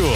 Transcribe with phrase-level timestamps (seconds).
[0.00, 0.06] Pódio!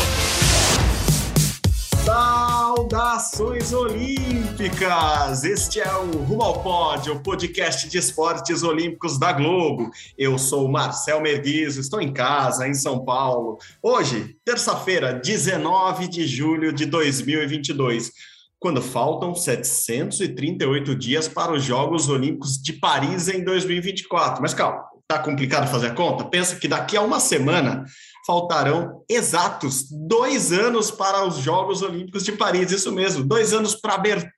[2.05, 5.45] Saudações Olímpicas!
[5.45, 9.91] Este é o Rumo ao Pódio, o podcast de esportes olímpicos da Globo.
[10.17, 13.59] Eu sou Marcel Merguizo, estou em casa, em São Paulo.
[13.83, 18.11] Hoje, terça-feira, 19 de julho de 2022,
[18.59, 24.41] quando faltam 738 dias para os Jogos Olímpicos de Paris em 2024.
[24.41, 26.25] Mas calma, tá complicado fazer a conta?
[26.25, 27.85] Pensa que daqui a uma semana
[28.27, 32.73] faltarão exatos dois anos para os Jogos Olímpicos de Paris.
[32.73, 34.34] Isso mesmo, dois anos para abertura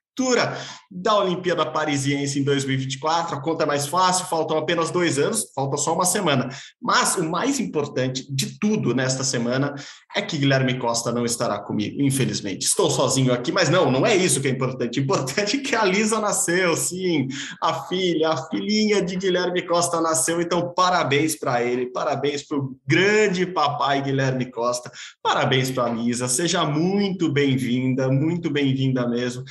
[0.89, 3.35] da Olimpíada Parisiense em 2024.
[3.35, 6.49] A conta é mais fácil, faltam apenas dois anos, falta só uma semana.
[6.81, 9.75] Mas o mais importante de tudo nesta semana
[10.15, 12.65] é que Guilherme Costa não estará comigo, infelizmente.
[12.65, 14.99] Estou sozinho aqui, mas não, não é isso que é importante.
[14.99, 17.27] O importante é que a Lisa nasceu, sim,
[17.61, 20.41] a filha, a filhinha de Guilherme Costa nasceu.
[20.41, 26.27] Então, parabéns para ele, parabéns para o grande papai Guilherme Costa, parabéns para a Lisa.
[26.27, 29.43] Seja muito bem-vinda, muito bem-vinda mesmo.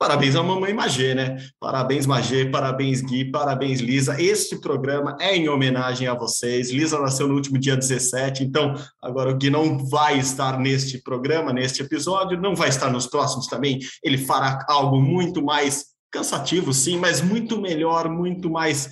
[0.00, 1.36] Parabéns à mamãe Magê, né?
[1.60, 4.18] Parabéns, Magê, parabéns, Gui, parabéns, Lisa.
[4.18, 6.70] Este programa é em homenagem a vocês.
[6.70, 11.52] Lisa nasceu no último dia 17, então agora o Gui não vai estar neste programa,
[11.52, 13.78] neste episódio, não vai estar nos próximos também.
[14.02, 18.88] Ele fará algo muito mais cansativo, sim, mas muito melhor, muito mais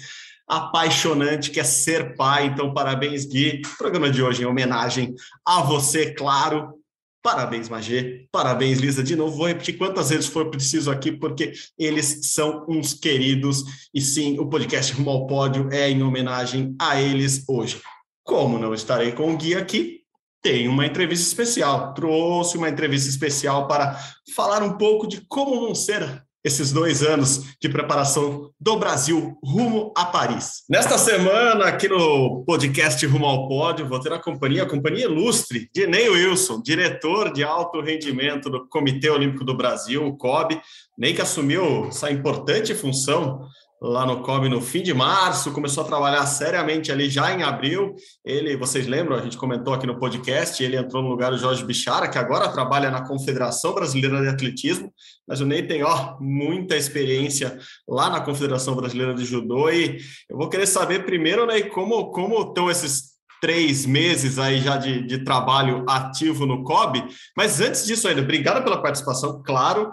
[0.47, 2.49] apaixonante que é ser pai.
[2.49, 3.63] Então, parabéns, Gui.
[3.65, 6.78] O programa de hoje em homenagem a você, claro.
[7.23, 8.29] Parabéns, Magê.
[8.31, 9.03] Parabéns, Lisa.
[9.03, 13.65] De novo, vou repetir quantas vezes for preciso aqui, porque eles são uns queridos.
[13.93, 17.81] E sim, o podcast Rumo ao Pódio é em homenagem a eles hoje.
[18.25, 20.03] Como não estarei com o Gui aqui,
[20.43, 21.93] tem uma entrevista especial.
[21.95, 23.99] Trouxe uma entrevista especial para
[24.35, 29.93] falar um pouco de como não ser esses dois anos de preparação do Brasil rumo
[29.97, 30.63] a Paris.
[30.69, 35.69] Nesta semana, aqui no podcast Rumo ao Pódio, vou ter a companhia, a companhia ilustre
[35.75, 40.61] de Ney Wilson, diretor de alto rendimento do Comitê Olímpico do Brasil, o COB.
[40.97, 43.49] Ney que assumiu essa importante função
[43.81, 47.95] lá no COB no fim de março, começou a trabalhar seriamente ali já em abril.
[48.25, 51.65] Ele, vocês lembram, a gente comentou aqui no podcast, ele entrou no lugar do Jorge
[51.65, 54.93] Bichara, que agora trabalha na Confederação Brasileira de Atletismo,
[55.27, 57.59] mas o Ney tem, ó, muita experiência
[57.89, 59.71] lá na Confederação Brasileira de Judô.
[59.71, 64.77] E eu vou querer saber primeiro, Ney, como, como estão esses três meses aí já
[64.77, 67.05] de, de trabalho ativo no COB,
[67.37, 69.93] mas antes disso ainda, obrigado pela participação, claro,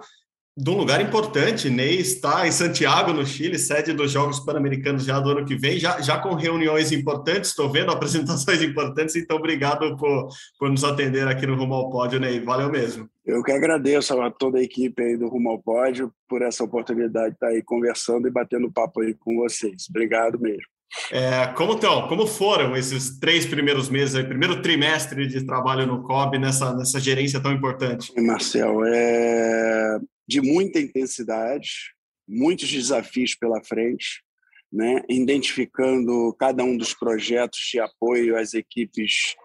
[0.57, 1.69] de um lugar importante.
[1.69, 5.77] Ney está em Santiago, no Chile, sede dos Jogos Pan-Americanos já do ano que vem,
[5.77, 11.27] já, já com reuniões importantes, estou vendo apresentações importantes, então obrigado por, por nos atender
[11.27, 12.39] aqui no Rumo ao Pódio, Ney.
[12.39, 13.09] Valeu mesmo.
[13.25, 17.29] Eu que agradeço a toda a equipe aí do Rumo ao Pódio por essa oportunidade
[17.29, 19.87] de estar aí conversando e batendo papo aí com vocês.
[19.89, 20.63] Obrigado mesmo.
[21.11, 22.07] É, como estão?
[22.07, 26.99] Como foram esses três primeiros meses, aí, primeiro trimestre de trabalho no COB nessa, nessa
[26.99, 28.13] gerência tão importante?
[28.21, 31.93] Marcel, é de muita intensidade,
[32.27, 34.23] muitos desafios pela frente,
[34.71, 35.01] né?
[35.09, 39.35] identificando cada um dos projetos de apoio às equipes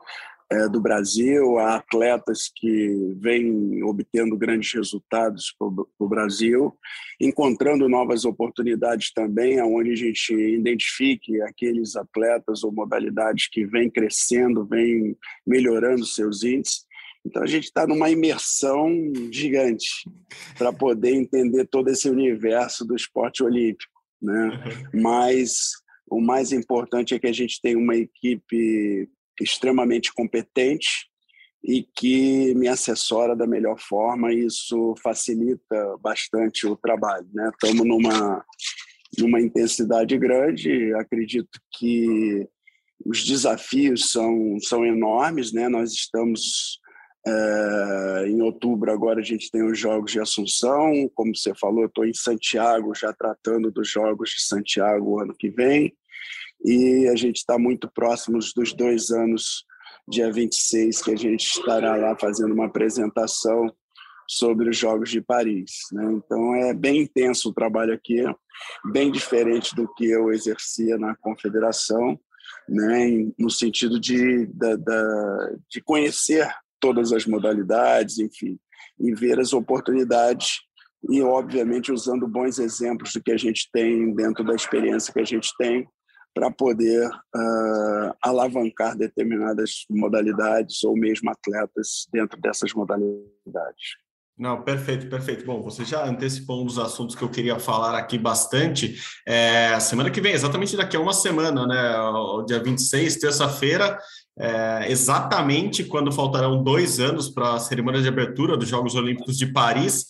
[0.53, 6.77] é, do Brasil, a atletas que vêm obtendo grandes resultados para o Brasil,
[7.21, 14.67] encontrando novas oportunidades também, onde a gente identifique aqueles atletas ou modalidades que vêm crescendo,
[14.67, 16.90] vêm melhorando seus índices
[17.25, 18.91] então a gente está numa imersão
[19.31, 19.89] gigante
[20.57, 24.49] para poder entender todo esse universo do esporte olímpico, né?
[24.95, 25.01] Uhum.
[25.03, 25.73] Mas
[26.11, 29.09] o mais importante é que a gente tem uma equipe
[29.41, 31.09] extremamente competente
[31.63, 34.33] e que me assessora da melhor forma.
[34.33, 37.51] E isso facilita bastante o trabalho, né?
[37.53, 38.45] Estamos numa
[39.19, 40.95] numa intensidade grande.
[40.95, 42.47] Acredito que
[43.05, 45.69] os desafios são são enormes, né?
[45.69, 46.81] Nós estamos
[47.27, 51.11] é, em outubro, agora a gente tem os Jogos de Assunção.
[51.15, 55.95] Como você falou, estou em Santiago, já tratando dos Jogos de Santiago ano que vem.
[56.65, 59.65] E a gente está muito próximos dos dois anos,
[60.09, 63.67] dia 26, que a gente estará lá fazendo uma apresentação
[64.27, 65.73] sobre os Jogos de Paris.
[65.93, 66.13] Né?
[66.13, 68.23] Então é bem intenso o trabalho aqui,
[68.93, 72.19] bem diferente do que eu exercia na confederação,
[72.69, 76.49] né, no sentido de, da, da, de conhecer
[76.81, 78.59] todas as modalidades, enfim,
[78.99, 80.61] e ver as oportunidades
[81.09, 85.25] e, obviamente, usando bons exemplos do que a gente tem dentro da experiência que a
[85.25, 85.89] gente tem
[86.35, 93.97] para poder uh, alavancar determinadas modalidades ou mesmo atletas dentro dessas modalidades.
[94.41, 95.45] Não, perfeito, perfeito.
[95.45, 98.97] Bom, você já antecipou um dos assuntos que eu queria falar aqui bastante.
[99.27, 102.01] É, semana que vem, exatamente daqui a uma semana, né?
[102.01, 103.99] O dia 26, terça-feira,
[104.39, 109.45] é, exatamente quando faltarão dois anos para a cerimônia de abertura dos Jogos Olímpicos de
[109.45, 110.07] Paris.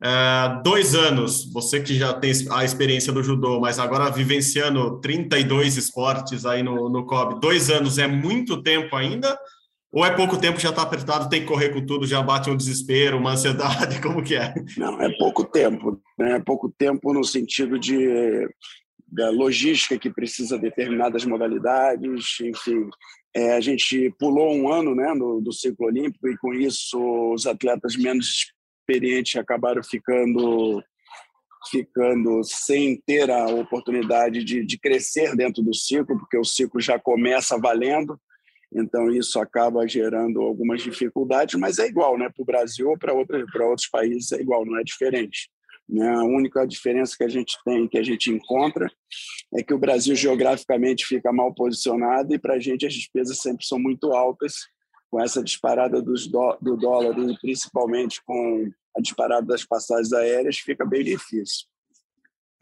[0.00, 5.76] É, dois anos, você que já tem a experiência do judô, mas agora vivenciando 32
[5.76, 9.36] esportes aí no, no COB, dois anos é muito tempo ainda?
[9.92, 12.56] Ou é pouco tempo, já está apertado, tem que correr com tudo, já bate um
[12.56, 14.54] desespero, uma ansiedade, como que é?
[14.78, 16.00] Não, é pouco tempo.
[16.18, 16.36] Né?
[16.36, 18.48] É pouco tempo no sentido de
[19.06, 22.88] da logística que precisa determinadas modalidades, enfim.
[23.36, 26.98] É, a gente pulou um ano né, no, do ciclo olímpico e, com isso,
[27.34, 28.50] os atletas menos
[28.88, 30.82] experientes acabaram ficando
[31.70, 36.98] ficando sem ter a oportunidade de, de crescer dentro do ciclo, porque o ciclo já
[36.98, 38.18] começa valendo,
[38.74, 42.28] então isso acaba gerando algumas dificuldades, mas é igual, né?
[42.34, 45.50] Para o Brasil ou para outros países é igual, não é diferente.
[45.88, 46.08] Né?
[46.08, 48.90] A única diferença que a gente tem, que a gente encontra,
[49.54, 53.66] é que o Brasil geograficamente fica mal posicionado e para a gente as despesas sempre
[53.66, 54.54] são muito altas
[55.10, 60.58] com essa disparada dos do, do dólar e principalmente com a disparada das passagens aéreas,
[60.58, 61.66] fica bem difícil.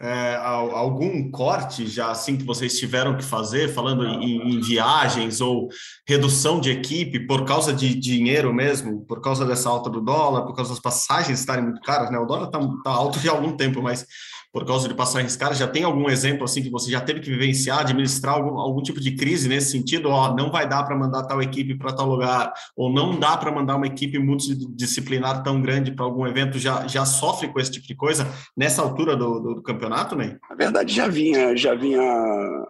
[0.03, 5.69] É, algum corte já assim que vocês tiveram que fazer, falando em, em, viagens ou
[6.09, 10.57] redução de equipe por causa de dinheiro mesmo, por causa dessa alta do dólar, por
[10.57, 12.19] causa das passagens estarem muito caras, né?
[12.19, 14.07] O dólar está tá alto já há algum tempo, mas
[14.53, 15.59] por causa de passagens caras.
[15.59, 19.01] Já tem algum exemplo assim que você já teve que vivenciar, administrar algum, algum tipo
[19.01, 20.09] de crise nesse sentido?
[20.09, 23.53] Ó, não vai dar para mandar tal equipe para tal lugar, ou não dá para
[23.53, 26.59] mandar uma equipe multidisciplinar tão grande para algum evento?
[26.59, 28.27] Já, já sofre com esse tipo de coisa
[28.57, 30.39] nessa altura do, do, do campeonato, né?
[30.49, 32.01] Na verdade, já vinha, já vinha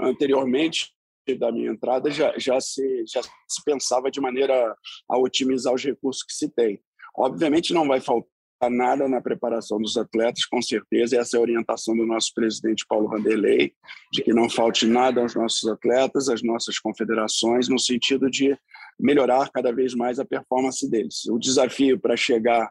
[0.00, 0.93] anteriormente
[1.38, 4.75] da minha entrada já, já, se, já se pensava de maneira
[5.09, 6.81] a otimizar os recursos que se tem.
[7.17, 8.29] Obviamente não vai faltar
[8.69, 11.17] nada na preparação dos atletas, com certeza.
[11.17, 13.73] Essa é a orientação do nosso presidente Paulo Vanderlei,
[14.12, 18.59] de que não falte nada aos nossos atletas, às nossas confederações, no sentido de
[18.99, 21.25] melhorar cada vez mais a performance deles.
[21.27, 22.71] O desafio para chegar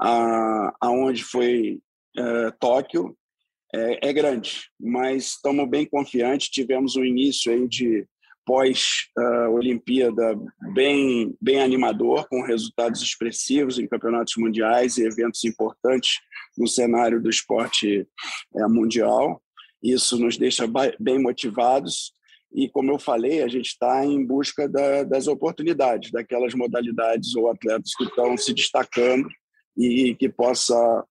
[0.00, 1.80] a, aonde foi
[2.16, 3.16] é, Tóquio
[3.74, 6.48] é, é, grande, mas estamos bem confiantes.
[6.48, 8.06] Tivemos um início aí de
[8.46, 10.38] pós-Olimpíada
[10.72, 16.20] bem, bem animador, com resultados expressivos em campeonatos mundiais e eventos importantes
[16.56, 18.08] no cenário do esporte
[18.54, 19.42] é, mundial.
[19.82, 20.64] Isso nos deixa
[20.98, 22.14] bem motivados
[22.54, 27.50] e, como eu falei, a gente está em busca da, das oportunidades, daquelas modalidades ou
[27.50, 29.28] atletas que estão se destacando
[29.76, 31.04] e que possa,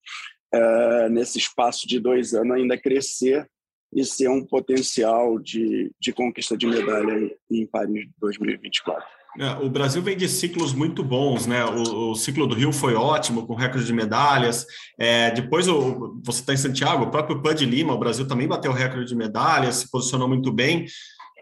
[0.54, 3.48] é, nesse espaço de dois anos, ainda crescer
[3.96, 9.04] e ser um potencial de, de conquista de medalha em Paris 2024.
[9.38, 11.64] É, o Brasil vem de ciclos muito bons, né?
[11.66, 14.66] O, o, ciclo do Rio foi ótimo, com recorde de medalhas.
[14.98, 18.72] É, depois o, você está em Santiago, o próprio Pud Lima, o Brasil também bateu
[18.72, 20.86] recorde de medalhas, se posicionou muito bem.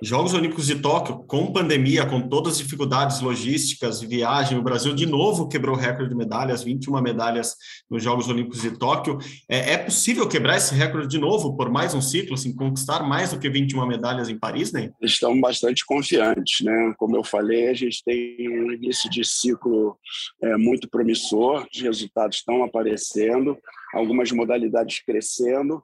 [0.03, 5.05] Jogos Olímpicos de Tóquio, com pandemia, com todas as dificuldades logísticas, viagem, o Brasil de
[5.05, 7.55] novo quebrou o recorde de medalhas, 21 medalhas
[7.89, 9.17] nos Jogos Olímpicos de Tóquio.
[9.49, 13.31] É, é possível quebrar esse recorde de novo por mais um ciclo, assim, conquistar mais
[13.31, 14.91] do que 21 medalhas em Paris, né?
[15.01, 16.93] Estamos bastante confiantes, né?
[16.97, 19.97] Como eu falei, a gente tem um início de ciclo
[20.41, 23.57] é, muito promissor, os resultados estão aparecendo,
[23.93, 25.81] algumas modalidades crescendo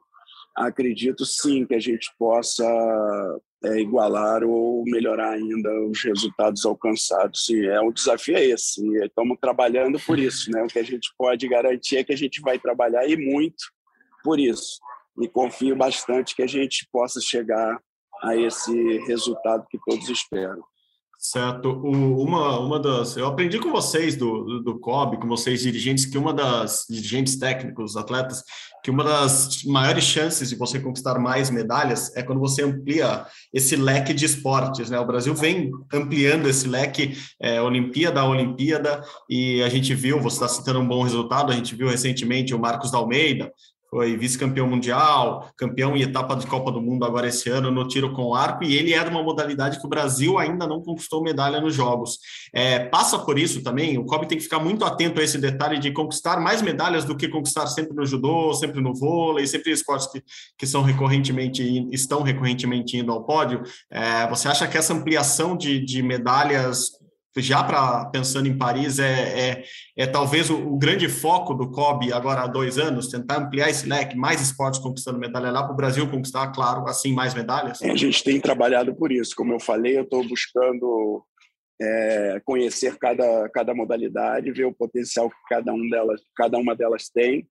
[0.66, 2.64] acredito sim que a gente possa
[3.64, 7.48] é, igualar ou melhorar ainda os resultados alcançados.
[7.48, 8.84] E é um desafio é esse.
[8.84, 10.62] E estamos trabalhando por isso, né?
[10.62, 13.64] O que a gente pode garantir é que a gente vai trabalhar e muito
[14.22, 14.78] por isso.
[15.20, 17.80] E confio bastante que a gente possa chegar
[18.22, 20.62] a esse resultado que todos esperam.
[21.22, 21.68] Certo.
[21.68, 23.14] O, uma, uma das.
[23.14, 27.36] Eu aprendi com vocês do, do, do COB, com vocês dirigentes, que uma das dirigentes
[27.36, 28.42] técnicos, atletas,
[28.82, 33.76] que uma das maiores chances de você conquistar mais medalhas é quando você amplia esse
[33.76, 34.98] leque de esportes, né?
[34.98, 40.36] O Brasil vem ampliando esse leque é, Olimpíada a Olimpíada, e a gente viu, você
[40.36, 43.52] está citando um bom resultado, a gente viu recentemente o Marcos da Almeida,
[43.90, 48.12] foi vice-campeão mundial, campeão em etapa de Copa do Mundo agora esse ano no tiro
[48.12, 51.60] com arco, e ele é de uma modalidade que o Brasil ainda não conquistou medalha
[51.60, 52.18] nos Jogos.
[52.54, 55.78] É, passa por isso também, o Kobe tem que ficar muito atento a esse detalhe
[55.78, 60.06] de conquistar mais medalhas do que conquistar sempre no judô, sempre no vôlei, sempre esportes
[60.06, 60.22] que,
[60.56, 63.62] que são recorrentemente, estão recorrentemente indo ao pódio.
[63.90, 66.99] É, você acha que essa ampliação de, de medalhas
[67.36, 69.64] já para pensando em Paris, é, é,
[69.96, 73.88] é talvez o, o, grande foco do COB agora há dois anos, tentar ampliar esse
[73.88, 77.80] leque, mais esportes conquistando medalha lá para o Brasil conquistar, claro, assim, mais medalhas?
[77.82, 79.34] É, a gente tem trabalhado por isso.
[79.36, 81.24] Como eu falei, eu estou buscando
[81.80, 87.08] é, conhecer cada, cada modalidade, ver o potencial que cada, um delas, cada uma delas
[87.08, 87.46] tem,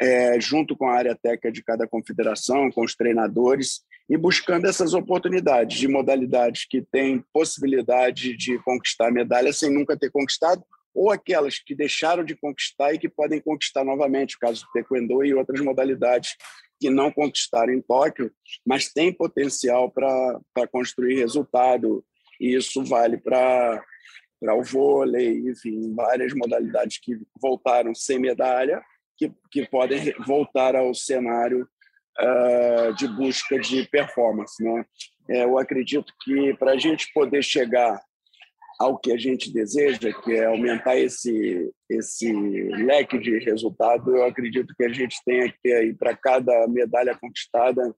[0.00, 4.94] é, junto com a área técnica de cada confederação, com os treinadores, e buscando essas
[4.94, 10.62] oportunidades de modalidades que têm possibilidade de conquistar medalha sem nunca ter conquistado,
[10.94, 15.24] ou aquelas que deixaram de conquistar e que podem conquistar novamente, o caso do taekwondo
[15.24, 16.36] e outras modalidades
[16.80, 18.30] que não conquistaram em Tóquio,
[18.64, 22.04] mas têm potencial para construir resultado,
[22.40, 23.82] e isso vale para
[24.42, 28.82] o vôlei, enfim, várias modalidades que voltaram sem medalha,
[29.16, 31.66] que, que podem voltar ao cenário
[32.20, 34.62] uh, de busca de performance.
[34.62, 34.84] Né?
[35.30, 38.00] É, eu acredito que para a gente poder chegar
[38.78, 44.74] ao que a gente deseja, que é aumentar esse esse leque de resultado, eu acredito
[44.76, 47.94] que a gente tem que ter aí para cada medalha conquistada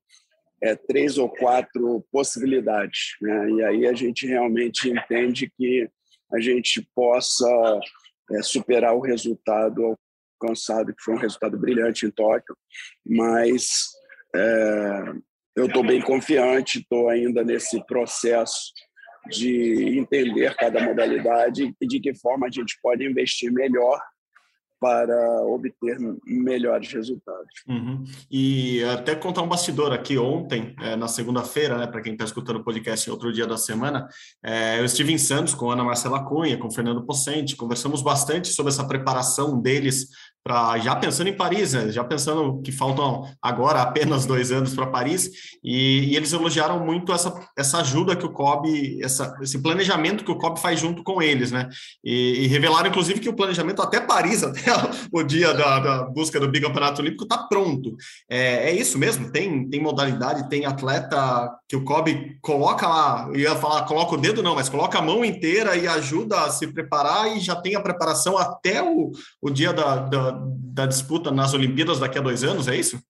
[0.62, 3.50] é, três ou quatro possibilidades, né?
[3.50, 5.88] E aí a gente realmente entende que
[6.32, 7.80] a gente possa
[8.32, 9.96] é, superar o resultado
[10.40, 12.56] alcançado, que foi um resultado brilhante em Tóquio,
[13.04, 13.88] mas
[14.34, 15.12] é,
[15.56, 18.72] eu estou bem confiante, estou ainda nesse processo
[19.28, 24.00] de entender cada modalidade e de que forma a gente pode investir melhor
[24.80, 27.48] para obter melhores resultados.
[27.68, 28.04] Uhum.
[28.30, 32.58] E até contar um bastidor aqui ontem, é, na segunda-feira, né, para quem está escutando
[32.58, 34.08] o podcast outro dia da semana,
[34.44, 38.70] é, eu estive em Santos com Ana Marcela Cunha, com Fernando Pocente, conversamos bastante sobre
[38.70, 40.08] essa preparação deles
[40.48, 41.92] para já pensando em Paris, né?
[41.92, 45.30] já pensando que faltam agora apenas dois anos para Paris,
[45.62, 50.30] e, e, eles elogiaram muito essa, essa ajuda que o COB, essa, esse planejamento que
[50.30, 51.68] o COB faz junto com eles, né?
[52.02, 54.72] E, e revelaram, inclusive, que o planejamento até Paris, até
[55.12, 57.94] o dia da, da busca do bicampeonato olímpico, está pronto.
[58.30, 59.30] É, é, isso mesmo?
[59.30, 64.42] Tem, tem modalidade, tem atleta que o COB coloca lá, ia falar, coloca o dedo
[64.42, 67.80] não, mas coloca a mão inteira e ajuda a se preparar e já tem a
[67.82, 69.12] preparação até o,
[69.42, 70.37] o dia da, da
[70.72, 73.02] da disputa nas Olimpíadas daqui a dois anos, é isso?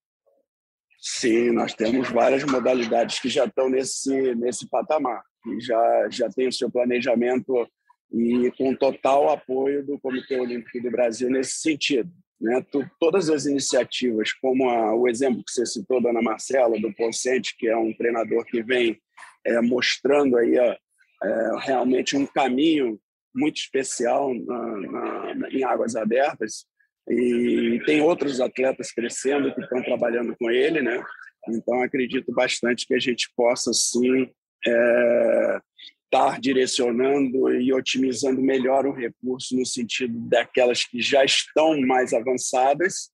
[1.01, 6.49] Sim, nós temos várias modalidades que já estão nesse, nesse patamar, que já, já tem
[6.49, 7.69] o seu planejamento
[8.13, 12.11] e com total apoio do Comitê Olímpico do Brasil nesse sentido.
[12.41, 12.65] Né?
[12.99, 17.57] Todas as iniciativas, como a, o exemplo que você citou da Ana Marcela, do Pocente,
[17.57, 18.99] que é um treinador que vem
[19.45, 20.77] é, mostrando aí a,
[21.23, 22.99] é, realmente um caminho
[23.35, 26.67] muito especial na, na, em águas abertas,
[27.11, 31.03] e tem outros atletas crescendo que estão trabalhando com ele, né?
[31.49, 34.31] Então acredito bastante que a gente possa sim
[34.67, 35.61] é,
[36.05, 43.11] estar direcionando e otimizando melhor o recurso no sentido daquelas que já estão mais avançadas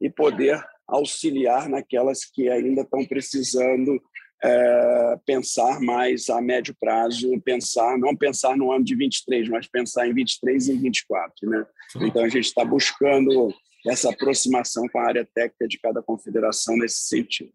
[0.00, 4.00] e poder auxiliar naquelas que ainda estão precisando
[4.42, 10.06] é, pensar mais a médio prazo, pensar não pensar no ano de 23, mas pensar
[10.06, 11.66] em 23 e 24, né?
[12.02, 13.52] Então a gente está buscando
[13.86, 17.52] essa aproximação com a área técnica de cada confederação nesse sentido.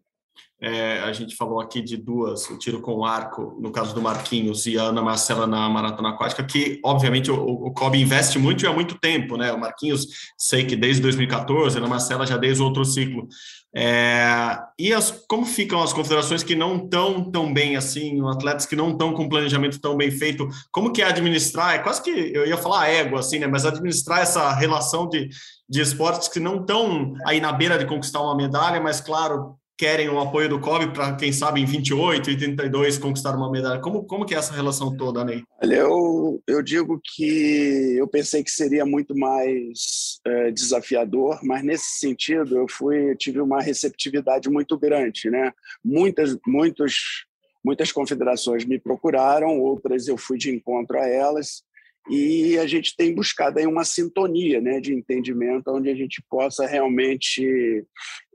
[0.66, 4.64] É, a gente falou aqui de duas, o tiro com arco, no caso do Marquinhos,
[4.64, 8.66] e a Ana Marcela na maratona aquática, que obviamente o, o COB investe muito e
[8.66, 9.52] há muito tempo, né?
[9.52, 10.06] O Marquinhos,
[10.38, 13.28] sei que desde 2014, a Ana Marcela já desde outro ciclo.
[13.76, 18.74] É, e as, como ficam as confederações que não estão tão bem assim, atletas que
[18.74, 20.48] não estão com planejamento tão bem feito?
[20.72, 21.74] Como que é administrar?
[21.74, 23.46] É quase que eu ia falar égua, assim, né?
[23.46, 25.28] Mas administrar essa relação de,
[25.68, 30.08] de esportes que não estão aí na beira de conquistar uma medalha, mas claro, querem
[30.08, 33.80] o apoio do COB para, quem sabe, em 28 e 32 conquistar uma medalha.
[33.80, 35.42] Como, como que é essa relação toda, Ney?
[35.62, 41.98] Olha, eu, eu digo que eu pensei que seria muito mais é, desafiador, mas nesse
[41.98, 45.52] sentido eu fui eu tive uma receptividade muito grande, né?
[45.84, 47.26] Muitas, muitos,
[47.64, 51.64] muitas confederações me procuraram, outras eu fui de encontro a elas,
[52.10, 56.66] e a gente tem buscado aí uma sintonia né, de entendimento onde a gente possa
[56.66, 57.82] realmente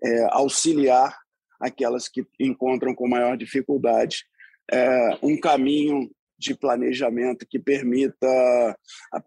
[0.03, 1.15] é, auxiliar
[1.60, 4.24] aquelas que encontram com maior dificuldade
[4.72, 8.78] é, um caminho de planejamento que permita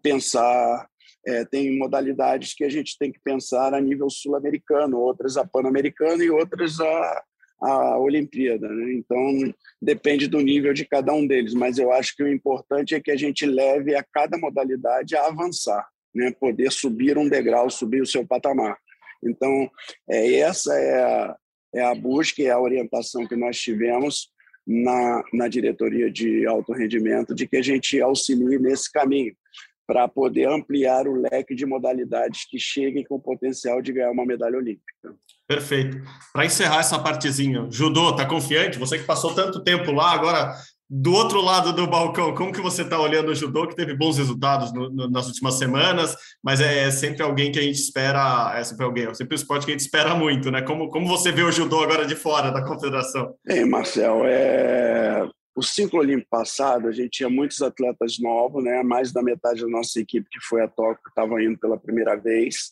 [0.01, 0.87] pensar
[1.25, 6.21] é, tem modalidades que a gente tem que pensar a nível sul-americano, outras a pan-americano
[6.21, 7.23] e outras a,
[7.61, 8.67] a Olimpíada.
[8.67, 8.93] Né?
[8.93, 12.99] Então, depende do nível de cada um deles, mas eu acho que o importante é
[12.99, 16.31] que a gente leve a cada modalidade a avançar, né?
[16.31, 18.77] poder subir um degrau, subir o seu patamar.
[19.23, 19.69] Então,
[20.09, 21.37] é, essa é a,
[21.73, 24.29] é a busca e a orientação que nós tivemos
[24.65, 29.35] na, na diretoria de alto rendimento, de que a gente auxilie nesse caminho
[29.85, 34.25] para poder ampliar o leque de modalidades que cheguem com o potencial de ganhar uma
[34.25, 35.13] medalha olímpica.
[35.45, 36.01] Perfeito.
[36.31, 38.79] Para encerrar essa partezinha, judô, tá confiante?
[38.79, 40.55] Você que passou tanto tempo lá, agora
[40.95, 44.19] do outro lado do balcão, como que você está olhando o judô, que teve bons
[44.19, 48.53] resultados no, no, nas últimas semanas, mas é, é, sempre alguém que a gente espera,
[48.55, 50.61] é sempre alguém, é sempre um esporte que a gente espera muito, né?
[50.61, 53.33] Como, como você vê o judô agora de fora da confederação?
[53.43, 55.27] Bem, Marcel, é...
[55.55, 58.83] o ciclo olímpico passado, a gente tinha muitos atletas novos, né?
[58.83, 62.71] Mais da metade da nossa equipe que foi a Tóquio estava indo pela primeira vez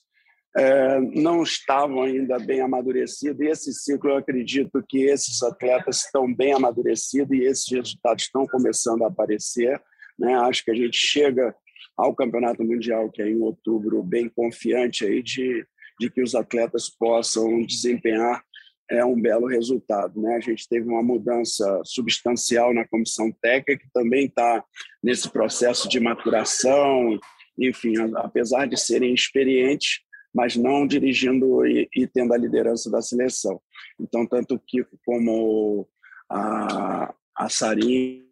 [0.56, 3.40] é, não estavam ainda bem amadurecidos.
[3.40, 8.46] E esse ciclo, eu acredito que esses atletas estão bem amadurecidos e esses resultados estão
[8.46, 9.82] começando a aparecer.
[10.18, 10.34] Né?
[10.36, 11.56] Acho que a gente chega
[11.98, 15.66] ao Campeonato Mundial, que é em outubro, bem confiante aí de,
[16.00, 18.44] de que os atletas possam desempenhar
[18.90, 20.22] é um belo resultado.
[20.22, 20.36] Né?
[20.36, 24.64] A gente teve uma mudança substancial na comissão técnica, que também está
[25.02, 27.18] nesse processo de maturação.
[27.58, 30.02] Enfim, apesar de serem experientes,
[30.34, 33.62] mas não dirigindo e, e tendo a liderança da seleção.
[34.00, 35.88] Então, tanto o Kiko como
[36.30, 38.24] a, a Sarinha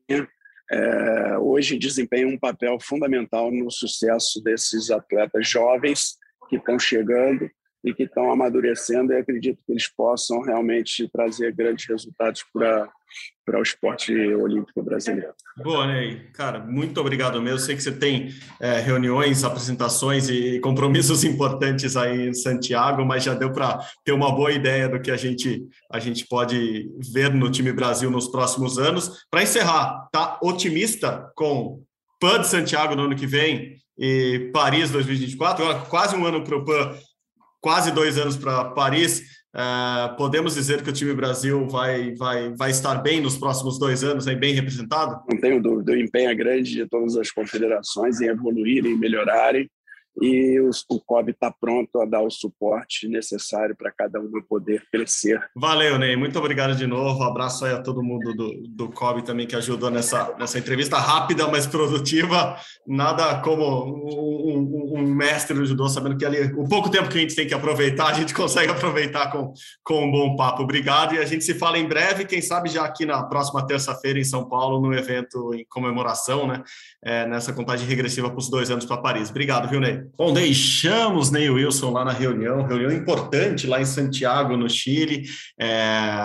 [0.72, 7.50] é, hoje desempenham um papel fundamental no sucesso desses atletas jovens que estão chegando
[7.84, 12.90] e que estão amadurecendo e acredito que eles possam realmente trazer grandes resultados para
[13.46, 15.34] para o esporte olímpico brasileiro.
[15.64, 16.30] Boa, Ney.
[16.34, 17.58] Cara, muito obrigado mesmo.
[17.58, 23.34] Sei que você tem é, reuniões, apresentações e compromissos importantes aí em Santiago, mas já
[23.34, 27.50] deu para ter uma boa ideia do que a gente, a gente pode ver no
[27.50, 29.26] time Brasil nos próximos anos.
[29.32, 31.82] Para encerrar, tá otimista com
[32.20, 35.66] PAN de Santiago no ano que vem e Paris 2024?
[35.66, 36.96] Agora, quase um ano para o PAN
[37.62, 39.40] quase dois anos para Paris.
[39.56, 44.04] Uh, podemos dizer que o time Brasil vai, vai, vai estar bem nos próximos dois
[44.04, 45.20] anos, aí, bem representado?
[45.28, 49.68] Não tenho dúvida, o empenho é grande de todas as confederações em evoluírem, melhorarem
[50.22, 54.84] e o, o COB está pronto a dar o suporte necessário para cada um poder
[54.92, 55.42] crescer.
[55.56, 56.16] Valeu, Ney.
[56.16, 57.20] Muito obrigado de novo.
[57.20, 60.98] Um abraço aí a todo mundo do, do COB também que ajudou nessa, nessa entrevista
[60.98, 62.58] rápida, mas produtiva.
[62.88, 67.18] Nada como um, um, um mestre do judô, sabendo que ali o pouco tempo que
[67.18, 69.54] a gente tem que aproveitar, a gente consegue aproveitar com,
[69.84, 70.64] com um bom papo.
[70.64, 74.20] Obrigado e a gente se fala em breve, quem sabe já aqui na próxima terça-feira
[74.20, 76.64] em São Paulo, no evento em comemoração, né?
[77.04, 79.30] É, nessa contagem regressiva para os dois anos para Paris.
[79.30, 80.09] Obrigado, viu, Ney?
[80.18, 85.24] Bom, deixamos Ney Wilson lá na reunião, reunião importante lá em Santiago, no Chile.
[85.60, 85.72] É,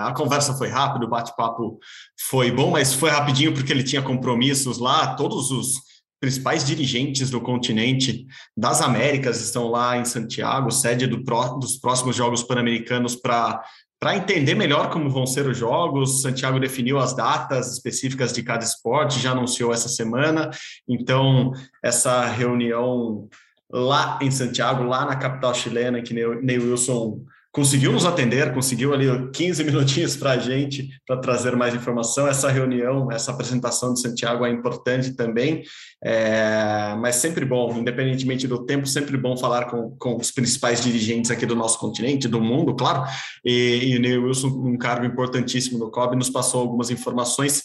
[0.04, 1.78] a conversa foi rápida, o bate-papo
[2.18, 5.14] foi bom, mas foi rapidinho porque ele tinha compromissos lá.
[5.14, 5.80] Todos os
[6.20, 11.22] principais dirigentes do continente das Américas estão lá em Santiago, sede do,
[11.58, 13.62] dos próximos Jogos Pan-Americanos para
[14.04, 18.62] para entender melhor como vão ser os jogos, Santiago definiu as datas específicas de cada
[18.62, 20.50] esporte, já anunciou essa semana.
[20.86, 23.30] Então, essa reunião
[23.70, 27.24] lá em Santiago, lá na capital chilena, que Ney Wilson
[27.54, 32.26] conseguiu nos atender, conseguiu ali 15 minutinhos para a gente, para trazer mais informação.
[32.26, 35.62] Essa reunião, essa apresentação de Santiago é importante também,
[36.02, 41.30] é, mas sempre bom, independentemente do tempo, sempre bom falar com, com os principais dirigentes
[41.30, 43.04] aqui do nosso continente, do mundo, claro.
[43.44, 47.62] E, e o Ney Wilson, um cargo importantíssimo no COB, nos passou algumas informações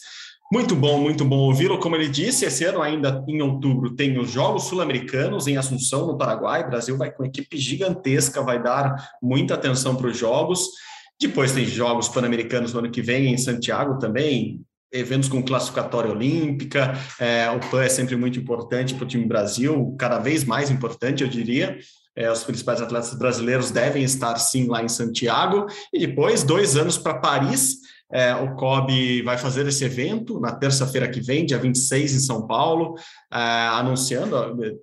[0.52, 1.80] muito bom, muito bom ouvi-lo.
[1.80, 6.18] Como ele disse, esse ano, ainda em outubro, tem os Jogos Sul-Americanos em Assunção, no
[6.18, 6.64] Paraguai.
[6.64, 10.68] O Brasil vai com equipe gigantesca, vai dar muita atenção para os Jogos.
[11.22, 16.94] Depois tem Jogos Pan-Americanos no ano que vem, em Santiago também, eventos com classificatória olímpica.
[17.20, 21.24] É, o PAN é sempre muito importante para o time Brasil, cada vez mais importante,
[21.24, 21.78] eu diria.
[22.16, 25.68] É, os principais atletas brasileiros devem estar sim lá em Santiago.
[25.94, 27.76] E depois, dois anos para Paris
[28.12, 32.48] é, o COB vai fazer esse evento na terça-feira que vem, dia 26, em São
[32.48, 32.96] Paulo,
[33.32, 34.36] é, anunciando,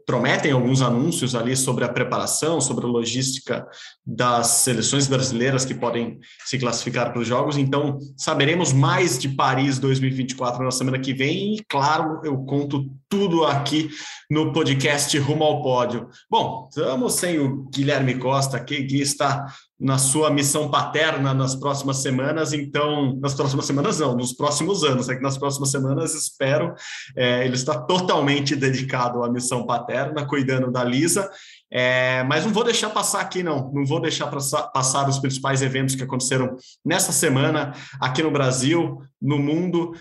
[0.07, 3.67] prometem alguns anúncios ali sobre a preparação, sobre a logística
[4.07, 7.59] das seleções brasileiras que podem se classificar para os Jogos.
[7.59, 13.45] Então, saberemos mais de Paris 2024 na semana que vem e, claro, eu conto tudo
[13.45, 13.91] aqui
[14.31, 16.09] no podcast Rumo ao Pódio.
[16.31, 19.47] Bom, estamos sem o Guilherme Costa, que, que está
[19.79, 25.09] na sua missão paterna nas próximas semanas, então, nas próximas semanas não, nos próximos anos,
[25.09, 26.75] é que nas próximas semanas espero,
[27.15, 31.31] é, ele está totalmente dedicado à missão paterna, cuidando da Lisa.
[31.71, 33.71] É, mas não vou deixar passar aqui, não.
[33.73, 39.39] Não vou deixar passar os principais eventos que aconteceram nessa semana aqui no Brasil, no
[39.39, 39.93] mundo,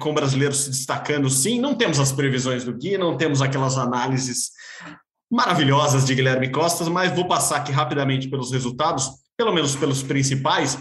[0.00, 1.28] com brasileiros se destacando.
[1.28, 4.50] Sim, não temos as previsões do Gui, não temos aquelas análises
[5.30, 10.78] maravilhosas de Guilherme Costas, mas vou passar aqui rapidamente pelos resultados, pelo menos pelos principais.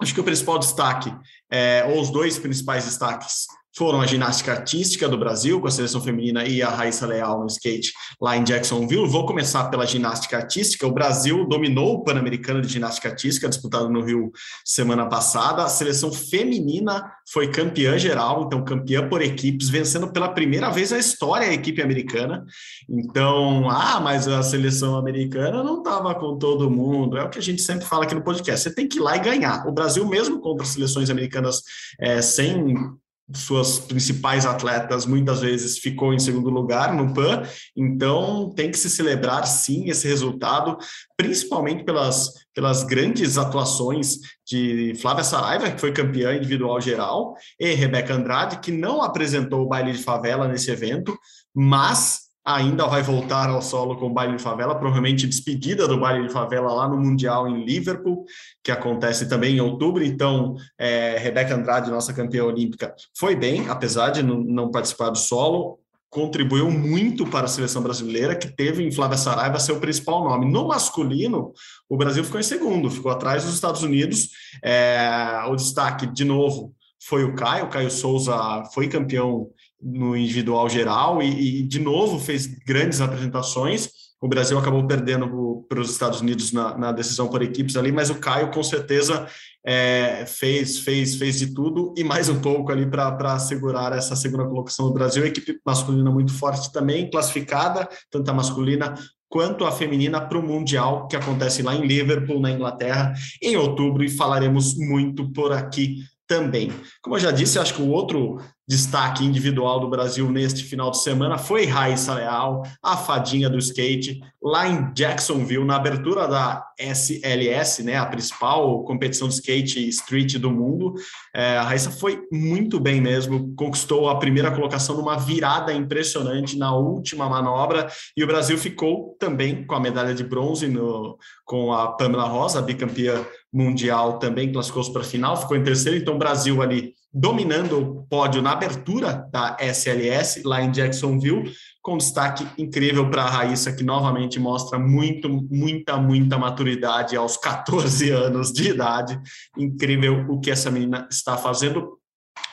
[0.00, 1.14] Acho que o principal destaque,
[1.50, 6.00] é, ou os dois principais destaques, foram a ginástica artística do Brasil, com a seleção
[6.00, 9.06] feminina e a Raíssa Leal no skate lá em Jacksonville.
[9.06, 10.86] Vou começar pela ginástica artística.
[10.86, 14.32] O Brasil dominou o Pan-Americano de Ginástica Artística, disputado no Rio
[14.64, 15.62] semana passada.
[15.62, 20.98] A seleção feminina foi campeã geral, então campeã por equipes, vencendo pela primeira vez a
[20.98, 22.46] história a equipe americana.
[22.88, 27.18] Então, ah, mas a seleção americana não estava com todo mundo.
[27.18, 28.62] É o que a gente sempre fala aqui no podcast.
[28.62, 29.66] Você tem que ir lá e ganhar.
[29.66, 31.62] O Brasil, mesmo contra seleções americanas
[32.00, 32.96] é, sem
[33.34, 37.42] suas principais atletas muitas vezes ficou em segundo lugar no PAN,
[37.76, 40.76] então tem que se celebrar sim esse resultado,
[41.16, 48.14] principalmente pelas, pelas grandes atuações de Flávia Saraiva, que foi campeã individual geral, e Rebeca
[48.14, 51.18] Andrade, que não apresentou o baile de favela nesse evento,
[51.54, 56.28] mas ainda vai voltar ao solo com o baile de favela, provavelmente despedida do baile
[56.28, 58.24] de favela lá no Mundial em Liverpool,
[58.62, 60.04] que acontece também em outubro.
[60.04, 65.80] Então, é, Rebeca Andrade, nossa campeã olímpica, foi bem, apesar de não, participar do solo,
[66.08, 70.50] contribuiu muito para a seleção brasileira, que teve em Flávia Saraiva seu principal nome.
[70.50, 71.52] No masculino,
[71.88, 74.30] o Brasil ficou em segundo, ficou atrás dos Estados Unidos.
[74.62, 77.64] É, o destaque, de novo, foi o Caio.
[77.64, 79.48] O Caio Souza foi campeão
[79.86, 83.88] no individual geral e, e, de novo fez grandes apresentações.
[84.20, 88.10] O Brasil acabou perdendo para os Estados Unidos na, na, decisão por equipes ali, mas
[88.10, 89.26] o Caio com certeza
[89.64, 94.46] é, fez, fez, fez de tudo e mais um pouco ali para segurar essa segunda
[94.46, 95.24] colocação do Brasil.
[95.24, 98.94] Equipe masculina muito forte também, classificada, tanto a masculina
[99.28, 104.02] quanto a feminina para o Mundial, que acontece lá em Liverpool, na Inglaterra, em outubro,
[104.02, 106.72] e falaremos muito por aqui também.
[107.02, 111.00] Como eu já disse, acho que o outro destaque individual do Brasil neste final de
[111.00, 117.84] semana foi Raíssa Leal, a fadinha do skate, lá em Jacksonville, na abertura da SLS,
[117.84, 120.94] né, a principal competição de skate street do mundo.
[121.34, 126.74] É, a Raíssa foi muito bem mesmo, conquistou a primeira colocação numa virada impressionante na
[126.74, 131.92] última manobra, e o Brasil ficou também com a medalha de bronze no, com a
[131.92, 136.60] Pamela Rosa, bicampeã mundial, também classificou-se para a final, ficou em terceiro, então o Brasil
[136.60, 141.50] ali dominando o pódio na abertura da SLS, lá em Jacksonville,
[141.80, 148.10] com destaque incrível para a Raíssa, que novamente mostra muito, muita, muita maturidade aos 14
[148.10, 149.18] anos de idade.
[149.56, 151.98] Incrível o que essa menina está fazendo.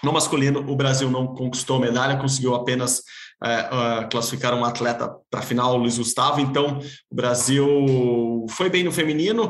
[0.02, 3.04] No masculino, o Brasil não conquistou medalha, conseguiu apenas
[3.44, 6.40] é, classificar um atleta para a final, Luiz Gustavo.
[6.40, 6.80] Então,
[7.12, 9.50] o Brasil foi bem no feminino,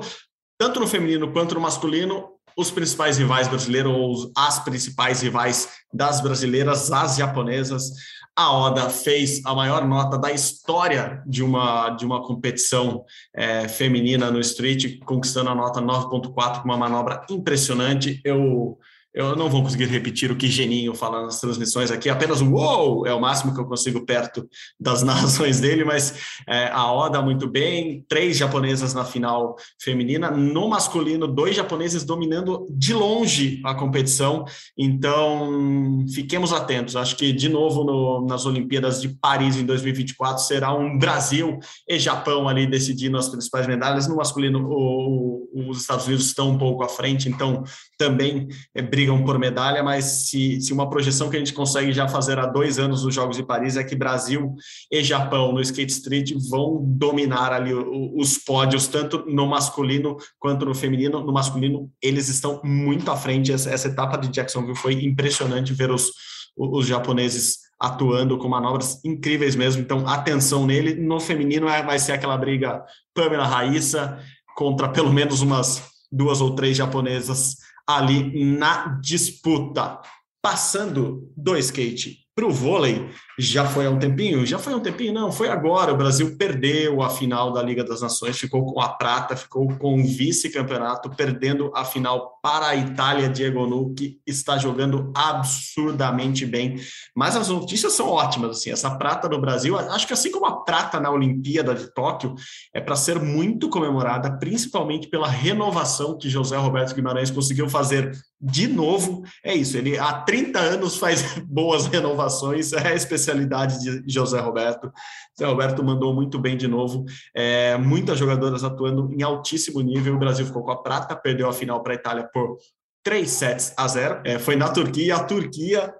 [0.57, 6.21] tanto no feminino quanto no masculino os principais rivais brasileiros, ou as principais rivais das
[6.21, 7.91] brasileiras, as japonesas.
[8.35, 14.31] A Oda fez a maior nota da história de uma, de uma competição é, feminina
[14.31, 18.19] no street, conquistando a nota 9.4 com uma manobra impressionante.
[18.23, 18.79] Eu
[19.13, 23.05] eu não vou conseguir repetir o que Geninho fala nas transmissões aqui, apenas o uou
[23.05, 24.47] é o máximo que eu consigo perto
[24.79, 26.15] das narrações dele, mas
[26.47, 32.65] é, a Oda muito bem, três japonesas na final feminina, no masculino, dois japoneses dominando
[32.71, 34.45] de longe a competição,
[34.77, 40.73] então fiquemos atentos, acho que de novo no, nas Olimpíadas de Paris em 2024 será
[40.73, 46.25] um Brasil e Japão ali decidindo as principais medalhas, no masculino o, os Estados Unidos
[46.25, 47.63] estão um pouco à frente, então
[47.97, 52.07] também é, brigam por medalha, mas se, se uma projeção que a gente consegue já
[52.07, 54.55] fazer há dois anos nos Jogos de Paris é que Brasil
[54.89, 60.73] e Japão no skate street vão dominar ali os pódios, tanto no masculino quanto no
[60.73, 61.21] feminino.
[61.21, 63.51] No masculino, eles estão muito à frente.
[63.51, 66.09] Essa, essa etapa de Jacksonville foi impressionante ver os,
[66.55, 69.81] os japoneses atuando com manobras incríveis mesmo.
[69.81, 70.93] Então, atenção nele.
[70.93, 72.81] No feminino é, vai ser aquela briga
[73.13, 74.17] Pamela Raíssa
[74.55, 80.01] contra pelo menos umas duas ou três japonesas ali na disputa.
[80.41, 84.45] Passando do skate para o vôlei, já foi há um tempinho?
[84.45, 85.13] Já foi há um tempinho?
[85.13, 85.93] Não, foi agora.
[85.93, 89.99] O Brasil perdeu a final da Liga das Nações, ficou com a prata, ficou com
[89.99, 93.29] o vice-campeonato, perdendo a final para a Itália.
[93.29, 96.75] Diego Nu, que está jogando absurdamente bem.
[97.15, 98.57] Mas as notícias são ótimas.
[98.57, 102.35] Assim, essa prata do Brasil, acho que assim como a prata na Olimpíada de Tóquio,
[102.73, 108.67] é para ser muito comemorada, principalmente pela renovação que José Roberto Guimarães conseguiu fazer de
[108.67, 109.23] novo.
[109.43, 114.91] É isso, ele há 30 anos faz boas renovações, é a especialidade de José Roberto.
[115.37, 117.05] José Roberto mandou muito bem de novo,
[117.35, 120.15] é, muitas jogadoras atuando em altíssimo nível.
[120.15, 122.57] O Brasil ficou com a prata, perdeu a final para a Itália por
[123.03, 124.21] 3 sets a 0.
[124.23, 125.93] É, foi na Turquia, a Turquia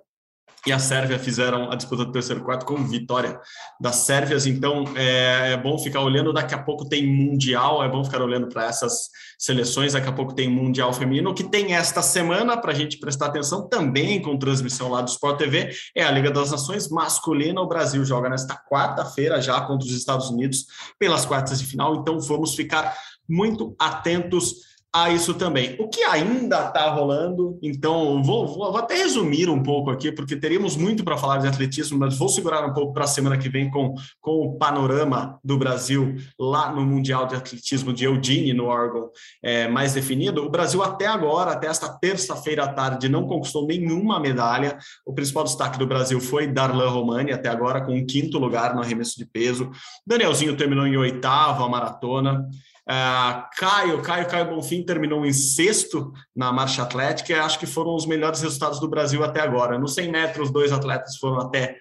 [0.66, 3.40] e a Sérvia fizeram a disputa do terceiro quarto com vitória
[3.80, 4.46] das Sérvias.
[4.46, 6.32] Então é, é, bom ficar olhando.
[6.32, 9.92] Daqui a pouco tem Mundial, é bom ficar olhando para essas seleções.
[9.92, 13.68] Daqui a pouco tem Mundial Feminino, que tem esta semana para a gente prestar atenção
[13.68, 15.70] também com transmissão lá do Sport TV.
[15.94, 17.60] É a Liga das Nações masculina.
[17.60, 20.66] O Brasil joga nesta quarta-feira já contra os Estados Unidos
[20.98, 21.96] pelas quartas de final.
[21.96, 22.96] Então vamos ficar
[23.28, 25.76] muito atentos a isso também.
[25.80, 30.36] O que ainda está rolando, então vou, vou, vou, até resumir um pouco aqui, porque
[30.36, 33.50] teríamos muito para falar de atletismo, mas vou segurar um pouco para a semana que
[33.50, 38.68] vem com, com o panorama do Brasil lá no Mundial de Atletismo de Eugene, no
[38.68, 39.10] Oregon,
[39.42, 40.46] é, mais definido.
[40.46, 44.78] O Brasil até agora, até esta terça-feira à tarde, não conquistou nenhuma medalha.
[45.04, 48.82] O principal destaque do Brasil foi Darlan Romani, até agora com um quinto lugar no
[48.82, 49.72] arremesso de peso.
[50.06, 52.48] Danielzinho terminou em oitavo a maratona.
[52.90, 57.96] Uh, Caio, Caio, Caio Bonfim terminou em sexto na marcha atlética e acho que foram
[57.96, 59.80] os melhores resultados do Brasil até agora.
[59.80, 61.78] No 100 metros, dois atletas foram até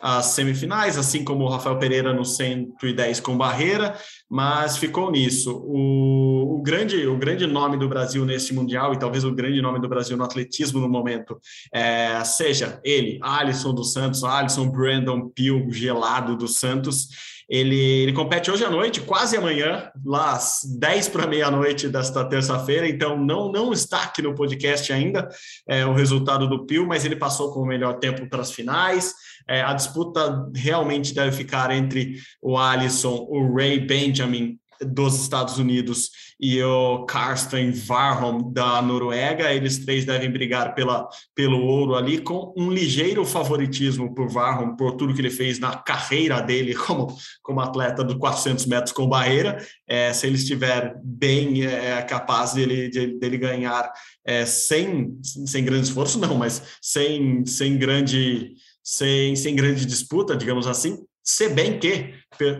[0.00, 3.96] as semifinais, assim como o Rafael Pereira no 110 com barreira,
[4.28, 5.56] mas ficou nisso.
[5.66, 9.80] O, o, grande, o grande nome do Brasil nesse Mundial, e talvez o grande nome
[9.80, 11.38] do Brasil no atletismo no momento,
[11.72, 17.08] é, seja ele, Alisson dos Santos, Alisson Brandon Pio, gelado dos Santos,
[17.48, 22.88] ele, ele compete hoje à noite, quase amanhã, lá às 10 para meia-noite desta terça-feira,
[22.88, 25.28] então não, não está aqui no podcast ainda
[25.68, 29.14] é, o resultado do Pio, mas ele passou com o melhor tempo para as finais.
[29.48, 36.10] É, a disputa realmente deve ficar entre o Alisson, o Ray Benjamin dos Estados Unidos
[36.38, 39.52] e o Karsten Warholm da Noruega.
[39.52, 44.92] Eles três devem brigar pela, pelo ouro ali, com um ligeiro favoritismo por Warholm, por
[44.96, 49.58] tudo que ele fez na carreira dele como, como atleta do 400 metros com barreira.
[49.88, 53.90] É, se ele estiver bem é, capaz dele, de, dele ganhar
[54.24, 58.54] é, sem, sem grande esforço, não, mas sem, sem grande.
[58.88, 62.14] Sem, sem grande disputa, digamos assim, se bem que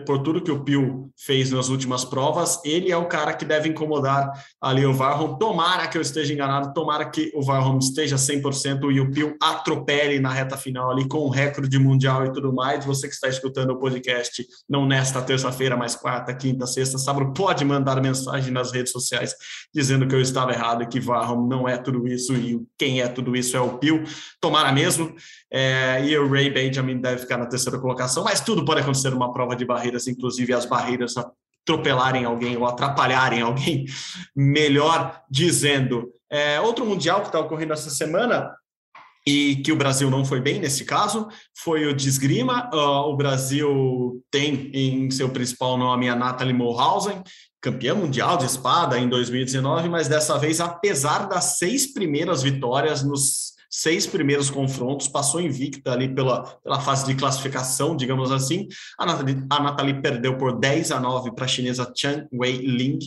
[0.05, 3.69] por tudo que o Pio fez nas últimas provas, ele é o cara que deve
[3.69, 5.37] incomodar ali o Varrom.
[5.37, 10.19] Tomara que eu esteja enganado, tomara que o Varrom esteja 100% e o Pio atropele
[10.19, 12.85] na reta final ali com o recorde mundial e tudo mais.
[12.85, 17.63] Você que está escutando o podcast, não nesta terça-feira, mas quarta, quinta, sexta, sábado, pode
[17.65, 19.33] mandar mensagem nas redes sociais
[19.73, 23.07] dizendo que eu estava errado e que Varrom não é tudo isso e quem é
[23.07, 24.03] tudo isso é o Pio.
[24.39, 25.13] Tomara mesmo.
[25.51, 29.31] É, e o Ray Benjamin deve ficar na terceira colocação, mas tudo pode acontecer numa
[29.31, 33.85] prova de barreiras, inclusive as barreiras atropelarem alguém ou atrapalharem alguém,
[34.35, 36.09] melhor dizendo.
[36.29, 38.51] É, outro mundial que está ocorrendo essa semana
[39.27, 42.69] e que o Brasil não foi bem nesse caso foi o de esgrima.
[42.73, 47.21] Uh, o Brasil tem em seu principal nome a Nathalie Mulhausen,
[47.61, 53.56] campeã mundial de espada em 2019, mas dessa vez, apesar das seis primeiras vitórias nos
[53.69, 58.67] seis primeiros confrontos, passou invicta ali pela, pela fase de classificação, digamos assim.
[58.97, 62.99] A Nathalie, a Nathalie perdeu por 10 a 9 para a chinesa Chen Wei Ling,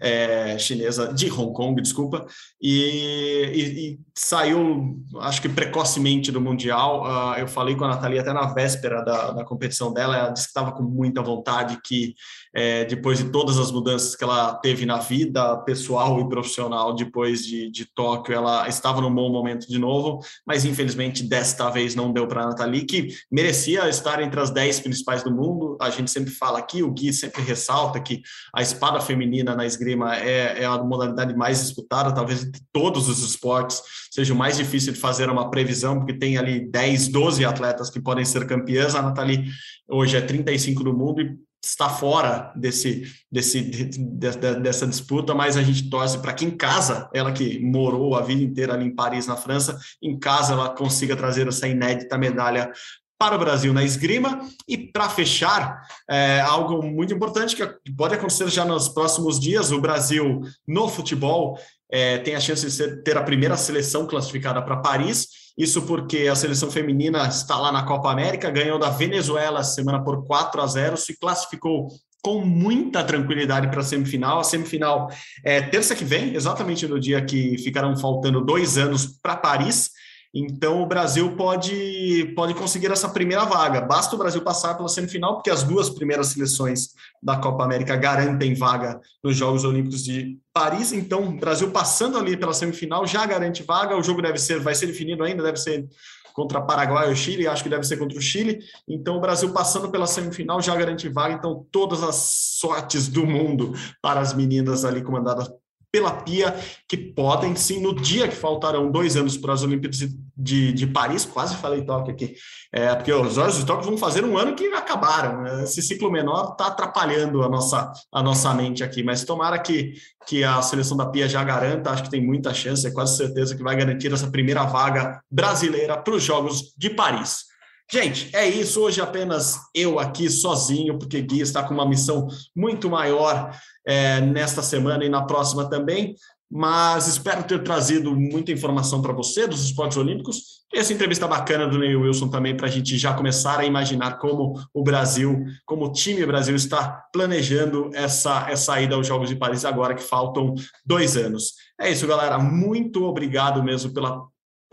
[0.00, 2.26] é, chinesa de Hong Kong, desculpa,
[2.60, 7.02] e, e, e, saiu, acho que precocemente do Mundial.
[7.02, 10.46] Uh, eu falei com a Nathalie até na véspera da, da competição dela, ela disse
[10.46, 12.14] que estava com muita vontade, que
[12.54, 17.44] é, depois de todas as mudanças que ela teve na vida pessoal e profissional depois
[17.44, 22.12] de, de Tóquio, ela estava num bom momento de novo, mas infelizmente desta vez não
[22.12, 25.76] deu para a Nathalie, que merecia estar entre as 10 principais do mundo.
[25.80, 28.22] A gente sempre fala aqui, o Gui sempre ressalta que
[28.54, 33.22] a espada feminina na esgrima é, é a modalidade mais disputada, talvez de todos os
[33.24, 33.82] esportes
[34.14, 38.00] seja o mais difícil de fazer uma previsão, porque tem ali 10, 12 atletas que
[38.00, 38.94] podem ser campeãs.
[38.94, 39.46] A Nathalie
[39.88, 41.36] hoje é 35 do mundo e
[41.66, 44.28] está fora desse, desse, de, de,
[44.60, 48.42] dessa disputa, mas a gente torce para que em casa, ela que morou a vida
[48.42, 52.70] inteira ali em Paris, na França, em casa ela consiga trazer essa inédita medalha
[53.18, 54.40] para o Brasil na esgrima.
[54.68, 59.80] E para fechar, é, algo muito importante que pode acontecer já nos próximos dias: o
[59.80, 61.58] Brasil no futebol
[61.94, 65.28] é, tem a chance de ser, ter a primeira seleção classificada para Paris.
[65.56, 70.26] Isso porque a seleção feminina está lá na Copa América, ganhou da Venezuela semana por
[70.26, 71.86] 4 a 0, se classificou
[72.20, 74.40] com muita tranquilidade para a semifinal.
[74.40, 75.08] A semifinal
[75.44, 79.90] é terça que vem, exatamente no dia que ficarão faltando dois anos para Paris.
[80.34, 83.80] Então o Brasil pode, pode conseguir essa primeira vaga.
[83.80, 86.88] Basta o Brasil passar pela semifinal, porque as duas primeiras seleções
[87.22, 90.92] da Copa América garantem vaga nos Jogos Olímpicos de Paris.
[90.92, 93.96] Então, o Brasil passando ali pela semifinal já garante vaga.
[93.96, 95.86] O jogo deve ser, vai ser definido ainda, deve ser
[96.32, 98.58] contra Paraguai ou Chile, acho que deve ser contra o Chile.
[98.88, 101.34] Então, o Brasil passando pela semifinal já garante vaga.
[101.34, 102.16] Então, todas as
[102.58, 105.48] sortes do mundo para as meninas ali comandadas
[105.94, 106.52] pela Pia,
[106.88, 110.00] que podem sim, no dia que faltarão dois anos para as Olimpíadas
[110.36, 112.34] de, de Paris, quase falei Tóquio aqui,
[112.72, 115.46] é, porque os Olhos de Tóquio vão fazer um ano que acabaram.
[115.62, 119.94] Esse ciclo menor está atrapalhando a nossa, a nossa mente aqui, mas tomara que,
[120.26, 123.56] que a seleção da Pia já garanta, acho que tem muita chance, é quase certeza
[123.56, 127.44] que vai garantir essa primeira vaga brasileira para os Jogos de Paris.
[127.90, 128.80] Gente, é isso.
[128.80, 133.54] Hoje apenas eu aqui sozinho, porque Gui está com uma missão muito maior
[133.86, 136.14] é, nesta semana e na próxima também.
[136.50, 140.64] Mas espero ter trazido muita informação para você dos esportes olímpicos.
[140.72, 144.18] E essa entrevista bacana do Neil Wilson também, para a gente já começar a imaginar
[144.18, 149.36] como o Brasil, como o time Brasil está planejando essa, essa ida aos Jogos de
[149.36, 150.54] Paris agora que faltam
[150.84, 151.54] dois anos.
[151.80, 152.38] É isso, galera.
[152.38, 154.22] Muito obrigado mesmo pela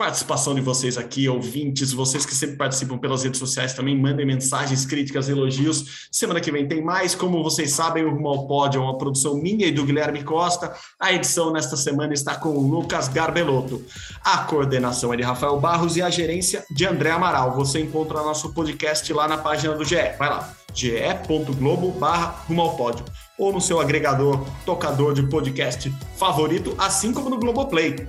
[0.02, 4.84] participação de vocês aqui, ouvintes, vocês que sempre participam pelas redes sociais também, mandem mensagens,
[4.84, 6.08] críticas, elogios.
[6.10, 7.14] Semana que vem tem mais.
[7.14, 10.74] Como vocês sabem, o Rumo ao Pódio é uma produção minha e do Guilherme Costa.
[10.98, 13.80] A edição nesta semana está com o Lucas Garbelotto.
[14.24, 17.54] A coordenação é de Rafael Barros e a gerência de André Amaral.
[17.54, 20.16] Você encontra nosso podcast lá na página do GE.
[20.18, 23.04] Vai lá, ge.globo barra Rumo ao Pódio
[23.38, 28.08] ou no seu agregador, tocador de podcast favorito, assim como no Globoplay.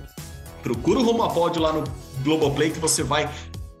[0.64, 1.84] Procura o Rumo Pod lá no
[2.22, 3.30] Globoplay que você vai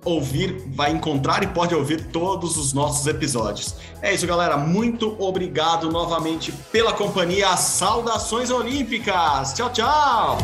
[0.04, 3.74] ouvir, vai encontrar e pode ouvir todos os nossos episódios.
[4.02, 4.58] É isso, galera.
[4.58, 7.56] Muito obrigado novamente pela companhia.
[7.56, 9.54] Saudações Olímpicas.
[9.54, 10.38] Tchau, tchau.